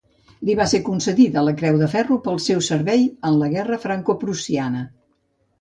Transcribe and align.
Li 0.47 0.53
va 0.59 0.65
ser 0.71 0.79
concedida 0.87 1.43
la 1.49 1.53
Creu 1.59 1.77
de 1.83 1.89
Ferro 1.91 2.17
pel 2.29 2.41
seu 2.47 2.63
servei 2.71 3.07
en 3.31 3.39
la 3.43 3.51
Guerra 3.55 3.81
francoprussiana. 3.87 4.83